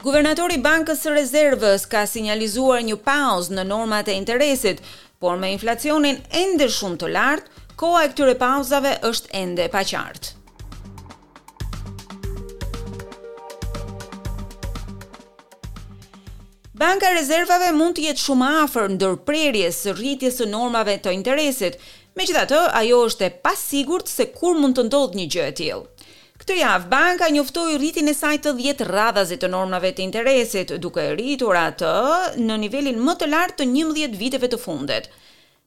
[0.00, 4.78] Guvernatori i Bankës së Rezervës ka sinjalizuar një pauzë në normat e interesit,
[5.20, 10.32] por me inflacionin ende shumë të lartë, koha e këtyre pauzave është ende paqartë.
[16.80, 21.76] Banka e rezervave mund të jetë shumë afër ndërprerjes së rritjes së normave të interesit,
[22.16, 25.84] megjithatë ajo është e pasigurt se kur mund të ndodhë një gjë e tillë.
[26.50, 31.04] Këtë javë banka njoftoi rritjen e saj të 10 radhazit të normave të interesit, duke
[31.12, 31.90] rritur atë
[32.42, 35.06] në nivelin më të lartë të 11 viteve të fundit.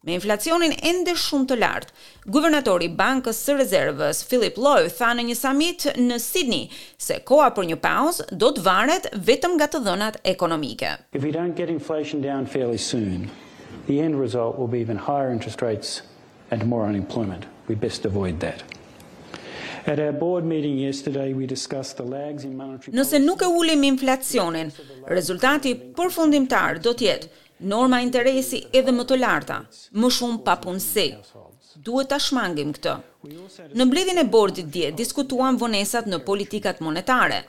[0.03, 1.95] Me inflacionin ende shumë të lartë,
[2.35, 6.65] guvernatori i Bankës së Rezervës, Philip Lowe, tha në një samit në Sydney
[7.07, 10.93] se koha për një pauzë do të varet vetëm nga të dhënat ekonomike.
[11.15, 13.29] If we don't get inflation down fairly soon,
[13.87, 16.01] the end result will be even higher interest rates
[16.51, 17.47] and more unemployment.
[17.71, 18.67] We best avoid that.
[19.85, 24.69] At board meeting yesterday we discussed the lags in monetary Nëse nuk e ulim inflacionin,
[25.05, 29.57] rezultati përfundimtar do të jetë norma interesi edhe më të larta,
[29.91, 31.07] më shumë pa punësi.
[31.83, 32.93] Duhet ta shmangim këtë.
[33.75, 37.41] Në mbledhjen e bordit dje diskutuan vonesat në politikat monetare,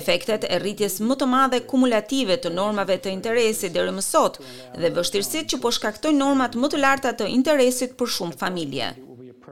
[0.00, 4.38] efektet e rritjes më të madhe kumulative të normave të interesit deri më sot
[4.78, 8.94] dhe vështirësitë që po shkaktojnë normat më të larta të interesit për shumë familje.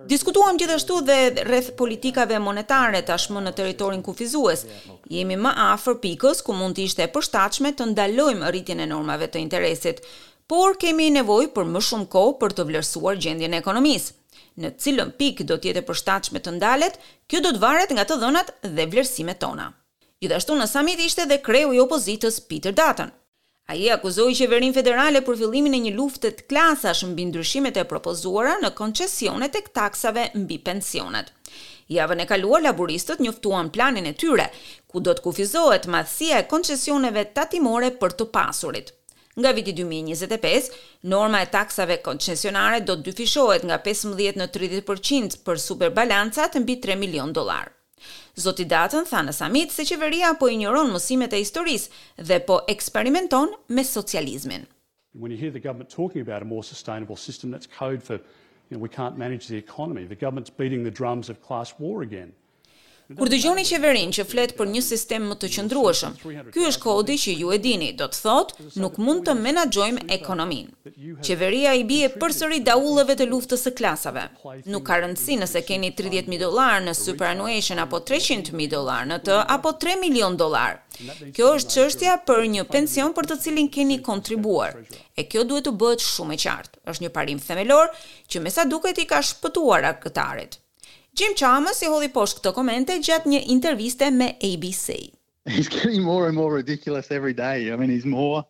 [0.09, 4.63] Diskutuam gjithashtu dhe rreth politikave monetare tashmë në territorin kufizues.
[4.87, 4.95] Po.
[5.13, 9.29] Jemi më afër pikës ku mund të ishte e përshtatshme të ndalojmë rritjen e normave
[9.29, 10.01] të interesit,
[10.49, 14.15] por kemi nevojë për më shumë kohë për të vlerësuar gjendjen e ekonomisë.
[14.65, 16.97] Në cilën pikë do të jetë e përshtatshme të ndalet,
[17.29, 19.69] kjo do të varet nga të dhënat dhe vlerësimet tona.
[20.25, 23.13] Gjithashtu në samit ishte dhe kreu i opozitës Peter Dutton.
[23.69, 28.55] A i akuzoi qeverin federale për fillimin e një luftet klasash mbi ndryshimet e propozuara
[28.63, 31.29] në koncesionet e këtaksave mbi pensionet.
[31.99, 34.47] Javën e kaluar, laburistët njoftuan planin e tyre,
[34.89, 38.93] ku do të kufizohet madhësia e koncesioneve tatimore për të pasurit.
[39.37, 40.73] Nga viti 2025,
[41.13, 46.97] norma e taksave koncesionare do të dyfishohet nga 15 në 30% për superbalancat mbi 3
[47.05, 47.75] milion dolarë.
[48.43, 53.55] Zoti Datën tha në samit se qeveria po injoron mësimet e historisë dhe po eksperimenton
[53.79, 54.67] me socializmin.
[55.25, 58.77] When you hear the government talking about a more sustainable system that's code for you
[58.77, 60.05] know we can't manage the economy.
[60.15, 62.35] The government's beating the drums of class war again.
[63.19, 66.17] Kur dëgjoni qeverinë që flet për një sistem më të qëndrueshëm,
[66.53, 70.93] ky është kodi që ju e dini, do të thotë, nuk mund të menaxhojmë ekonominë.
[71.29, 74.27] Qeveria i bie përsëri daullëve të luftës së klasave.
[74.75, 79.73] Nuk ka rëndësi nëse keni 30.000 dollar në superannuation apo 300.000 dollar në të apo
[79.89, 80.77] 3 milion dollar.
[81.33, 84.77] Kjo është çështja për një pension për të cilin keni kontribuar.
[85.17, 86.85] E kjo duhet të bëhet shumë e qartë.
[86.93, 87.89] Është një parim themelor
[88.29, 90.61] që me sa duket i ka shpëtuar aktarët.
[91.19, 94.99] Jim Chalmers i holli poshtë këto komente gjatë një interviste me ABC.
[95.51, 97.73] He's getting more and more ridiculous every day.
[97.73, 98.45] I mean, he's more...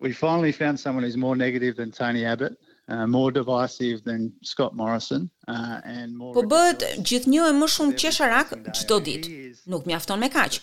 [0.00, 2.56] We finally found someone who's more negative than Tony Abbott.
[2.88, 7.94] Uh, more divisive than Scott Morrison uh, and more Po bëhet gjithnjë e më shumë
[8.02, 9.34] qesharak çdo ditë.
[9.70, 10.58] Nuk mjafton me kaq.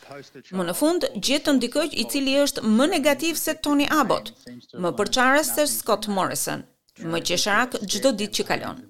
[0.52, 4.34] Më në fund gjetën dikujt i cili është më negativ se Tony Abbott,
[4.76, 6.66] më përçarës se Scott Morrison,
[7.08, 8.84] më qesharak çdo ditë që kalon.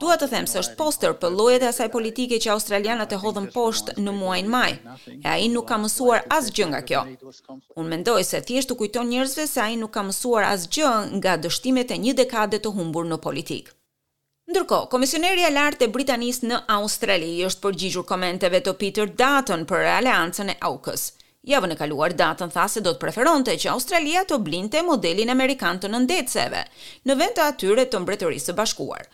[0.00, 3.46] Dua të them se është poster për llojet e asaj politike që australianët e hodhën
[3.54, 4.70] poshtë në muajin maj.
[5.22, 7.02] E ai nuk ka mësuar asgjë nga kjo.
[7.78, 10.90] Unë mendoj se thjesht u kujton njerëzve se ai nuk ka mësuar asgjë
[11.20, 13.74] nga dështimet e një dekade të humbur në politikë.
[14.50, 19.88] Ndërkohë, komisioneri i lartë i Britanisë në Australi është përgjigjur komenteve të Peter Dutton për
[19.98, 21.08] aleancën e AUKUS.
[21.46, 25.78] Javën e kaluar datën tha se do të preferonte që Australia të blinte modelin amerikan
[25.78, 26.62] të nëndetseve
[27.06, 29.04] në vend të atyre të Mbretërisë së Bashkuar.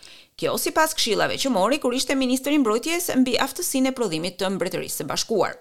[0.40, 4.48] Kjo sipas këshillave që mori kur ishte ministri i mbrojtjes mbi aftësinë e prodhimit të
[4.56, 5.58] Mbretërisë së Bashkuar.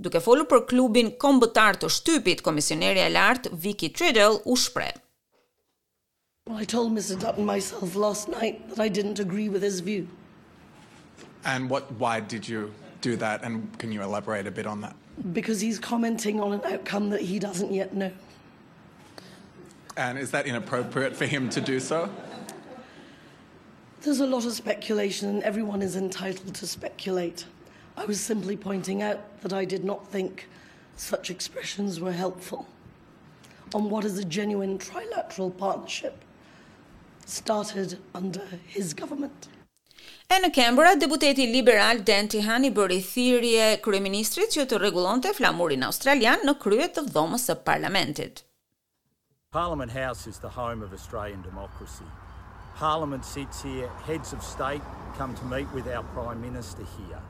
[0.00, 4.94] Duke folur për klubin kombëtar të shtypit, komisioneri i lartë Vicky Triddle u shpreh.
[6.48, 7.20] Well, I told Mr.
[7.20, 10.06] Dutton myself last night that I didn't agree with his view.
[11.44, 12.70] And what why did you
[13.08, 14.96] do that and can you elaborate a bit on that?
[15.32, 18.12] because he's commenting on an outcome that he doesn't yet know.
[19.96, 22.12] And is that inappropriate for him to do so?
[24.02, 27.46] There's a lot of speculation, and everyone is entitled to speculate.
[27.96, 30.48] I was simply pointing out that I did not think
[30.96, 32.66] such expressions were helpful
[33.74, 36.22] on what is a genuine trilateral partnership
[37.24, 39.48] started under his government.
[40.26, 46.42] E në Kembra, deputeti liberal Dan Tihani bëri thirrje kryeministrit që të rregullonte flamurin australian
[46.48, 48.42] në krye të dhomës së parlamentit.
[49.58, 52.08] Parliament House is the home of Australian democracy.
[52.80, 54.82] Parliament sits here, heads of state
[55.20, 57.22] come to meet with our prime minister here.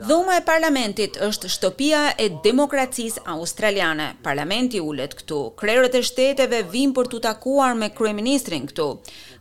[0.00, 4.06] Dhoma e parlamentit është shtëpia e demokracisë australiane.
[4.26, 5.38] Parlamenti ulet këtu.
[5.60, 8.88] Krerët e shteteve vinë për të takuar me kryeministrin këtu.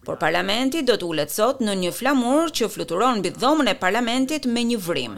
[0.05, 4.45] Por parlamenti do të ulet sot në një flamur që fluturon mbi dhomën e parlamentit
[4.45, 5.17] me një vrim.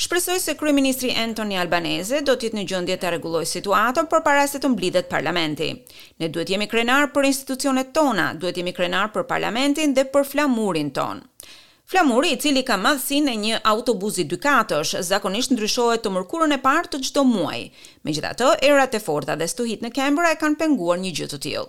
[0.00, 4.60] Shpresoj se kryeministri Anthony Albanese do të jetë në gjendje të rregullojë situatën përpara se
[4.62, 5.72] të mblidhet parlamenti.
[6.20, 10.92] Ne duhet jemi krenar për institucionet tona, duhet jemi krenar për parlamentin dhe për flamurin
[11.00, 11.29] tonë.
[11.90, 16.58] Flamuri, i cili ka madhsinë e një autobuzi dy katësh, zakonisht ndryshohet të mërkurën e
[16.62, 17.64] parë të çdo muaji.
[18.06, 21.64] Megjithatë, erat e forta dhe stuhit në Canberra e kanë penguar një gjë të tillë.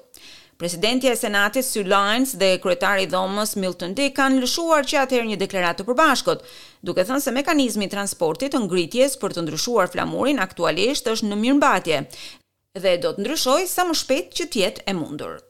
[0.62, 5.32] Presidenti e Senatit Sue Lyons dhe kryetari i dhomës Milton Dick kanë lëshuar që atëherë
[5.32, 6.46] një deklaratë të përbashkët,
[6.86, 11.42] duke thënë se mekanizmi i transportit të ngritjes për të ndryshuar flamurin aktualisht është në
[11.48, 12.04] mirëmbajtje
[12.86, 15.42] dhe do të ndryshojë sa më shpejt që të jetë e mundur.